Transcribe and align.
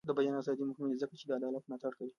د 0.07 0.09
بیان 0.17 0.35
ازادي 0.39 0.63
مهمه 0.65 0.87
ده 0.91 0.95
ځکه 1.03 1.13
چې 1.19 1.25
د 1.27 1.31
عدالت 1.39 1.63
ملاتړ 1.67 1.91
کوي. 1.99 2.09